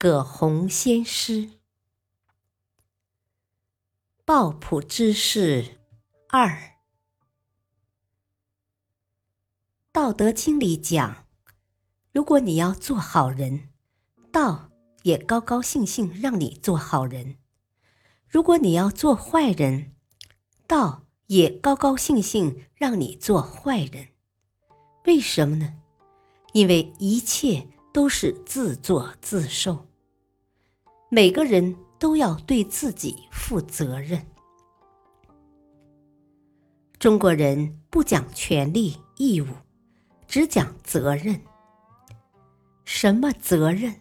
[0.00, 1.50] 葛洪先师，
[4.24, 5.80] 抱朴之事
[6.28, 6.48] 二，
[9.90, 11.26] 《道德经》里讲，
[12.12, 13.70] 如果你要做好人，
[14.30, 14.70] 道
[15.02, 17.34] 也高高兴兴让你做好人；
[18.28, 19.96] 如果你要做坏人，
[20.68, 24.10] 道也高高兴兴让你做坏人。
[25.06, 25.82] 为什么呢？
[26.52, 29.87] 因为一切都是自作自受。
[31.10, 34.26] 每个人都要对自己负责任。
[36.98, 39.46] 中国人不讲权利义务，
[40.26, 41.40] 只讲责任。
[42.84, 43.94] 什么责任？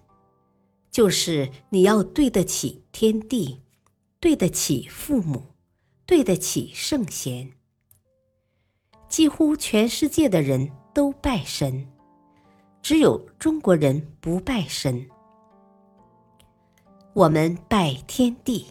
[0.92, 3.62] 就是你要对得起天地，
[4.20, 5.44] 对得起父母，
[6.06, 7.54] 对得起圣贤。
[9.08, 11.88] 几乎全世界的人都拜神，
[12.82, 15.08] 只有中国人不拜神。
[17.18, 18.68] 我们拜天地，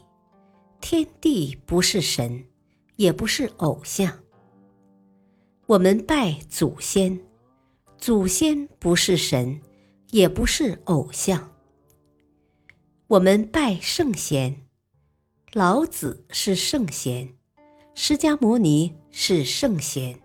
[0.81, 2.45] 天地不是神，
[2.95, 4.21] 也不是偶像。
[5.67, 7.19] 我们拜祖先，
[7.99, 9.61] 祖先不是神，
[10.13, 11.51] 也不是偶像。
[13.09, 14.69] 我们拜圣贤，
[15.53, 17.35] 老子是圣贤，
[17.97, 20.17] 释迦牟尼是圣贤，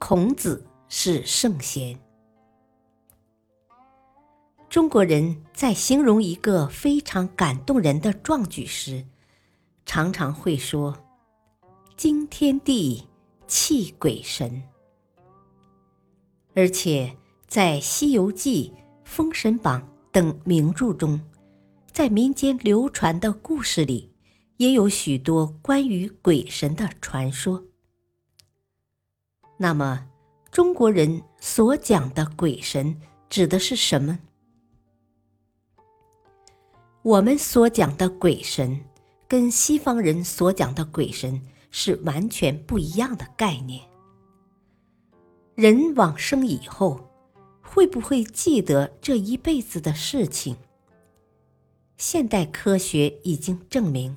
[0.00, 1.96] 孔子是圣贤。
[4.74, 9.04] 中国人在形容一个非常感动人的壮举时，
[9.86, 10.98] 常常会说
[11.96, 13.06] “惊天地，
[13.46, 14.64] 泣鬼神”。
[16.56, 17.16] 而且
[17.46, 18.72] 在《西游记》
[19.04, 21.20] 《封神榜》等名著中，
[21.92, 24.10] 在民间流传的故事里，
[24.56, 27.62] 也有许多关于鬼神的传说。
[29.56, 30.08] 那么，
[30.50, 33.00] 中国人所讲的鬼神
[33.30, 34.18] 指的是什么？
[37.04, 38.80] 我们所讲的鬼神，
[39.28, 41.38] 跟西方人所讲的鬼神
[41.70, 43.82] 是完全不一样的概念。
[45.54, 47.06] 人往生以后，
[47.60, 50.56] 会不会记得这一辈子的事情？
[51.98, 54.16] 现代科学已经证明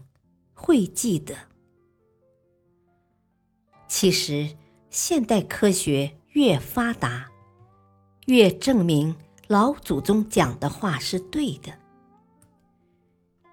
[0.53, 1.35] 会记得。
[3.89, 4.55] 其实，
[4.89, 7.27] 现代科学越发达，
[8.27, 9.13] 越证明
[9.47, 11.77] 老祖宗讲的话是对的。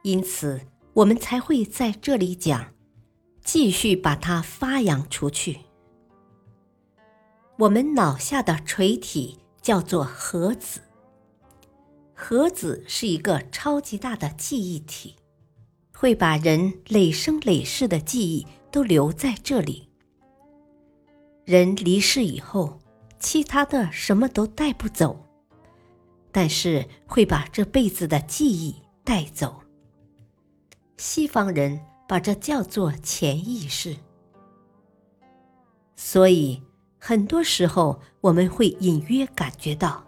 [0.05, 0.61] 因此，
[0.93, 2.75] 我们才会在这里讲，
[3.43, 5.61] 继续把它发扬出去。
[7.57, 10.83] 我们脑下的垂体叫做核子，
[12.13, 15.17] 核子是一个超级大的记忆体，
[15.95, 19.89] 会把人累生累世的记忆都留在这里。
[21.47, 22.79] 人离世以后，
[23.19, 25.25] 其他的什么都带不走，
[26.31, 29.64] 但是会把这辈子的记忆带走。
[30.97, 33.97] 西方人把这叫做潜意识，
[35.97, 36.63] 所以
[36.99, 40.05] 很多时候我们会隐约感觉到，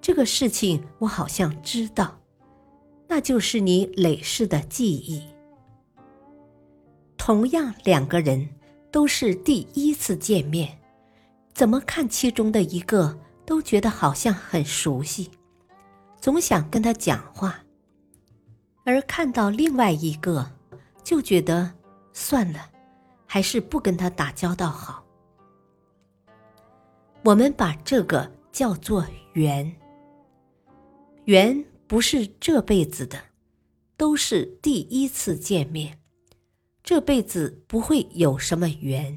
[0.00, 2.18] 这个事情我好像知道，
[3.08, 5.22] 那就是你累世的记忆。
[7.16, 8.48] 同样两个人
[8.90, 10.78] 都是第一次见面，
[11.54, 15.30] 怎么看其中的一个都觉得好像很熟悉，
[16.20, 17.61] 总想跟他讲话。
[18.84, 20.50] 而看到另外一个，
[21.04, 21.72] 就觉得
[22.12, 22.70] 算了，
[23.26, 25.04] 还是不跟他打交道好。
[27.24, 29.72] 我们把这个叫做缘，
[31.26, 33.16] 缘不是这辈子的，
[33.96, 36.00] 都是第一次见面，
[36.82, 39.16] 这辈子不会有什么缘。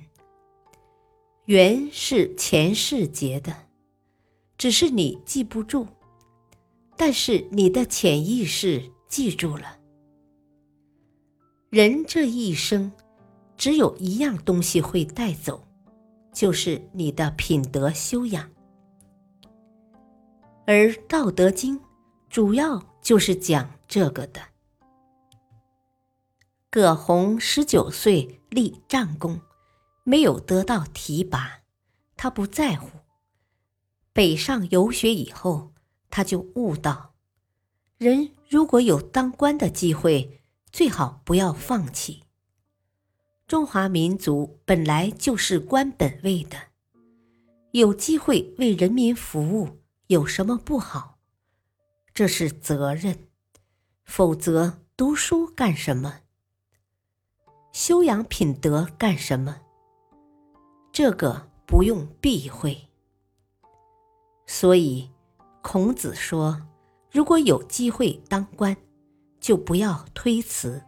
[1.45, 3.55] 缘是前世结的，
[4.59, 5.87] 只是你记不住，
[6.95, 8.91] 但是你的潜意识。
[9.07, 9.77] 记住了，
[11.69, 12.91] 人这一生
[13.55, 15.65] 只有一样东西会带走，
[16.33, 18.49] 就是你的品德修养。
[20.67, 21.79] 而《道德经》
[22.29, 24.41] 主要就是讲这个的。
[26.69, 29.39] 葛洪十九岁立战功，
[30.03, 31.61] 没有得到提拔，
[32.17, 32.89] 他不在乎。
[34.11, 35.71] 北上游学以后，
[36.09, 37.13] 他就悟到。
[37.97, 42.23] 人如果有当官的机会，最好不要放弃。
[43.47, 46.57] 中华民族本来就是官本位的，
[47.71, 51.17] 有机会为人民服务，有什么不好？
[52.13, 53.27] 这是责任。
[54.03, 56.21] 否则，读书干什么？
[57.71, 59.61] 修养品德干什么？
[60.91, 62.87] 这个不用避讳。
[64.45, 65.09] 所以，
[65.61, 66.67] 孔子说
[67.15, 68.75] ：“如果有机会当官，
[69.39, 70.83] 就不要推辞。”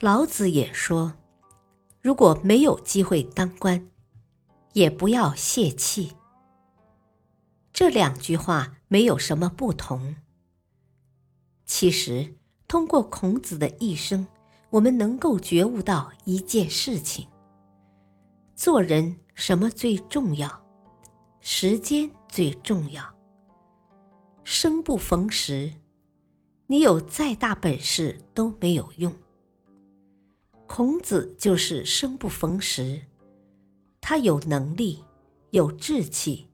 [0.00, 1.14] 老子也说
[2.02, 3.88] ：“如果没有机会当官，
[4.74, 6.12] 也不要泄气。”
[7.72, 10.14] 这两句话没有什么不同。
[11.64, 12.34] 其实，
[12.68, 14.26] 通过孔子的一生，
[14.68, 17.26] 我们能够觉悟到一件事情：
[18.54, 20.62] 做人什么最重要？
[21.40, 23.02] 时间最重要。
[24.44, 25.72] 生不逢时，
[26.66, 29.12] 你有再大本事都没有用。
[30.66, 33.02] 孔子就是生不逢时，
[34.02, 35.02] 他有能力，
[35.50, 36.46] 有志气，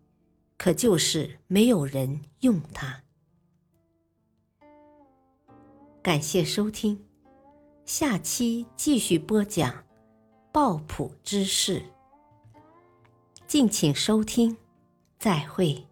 [0.56, 3.02] 可就是没有人用他。
[6.00, 7.04] 感谢收听，
[7.84, 9.84] 下期继续播讲
[10.52, 11.82] 抱朴之事。
[13.48, 14.56] 敬请收听，
[15.19, 15.89] 再会。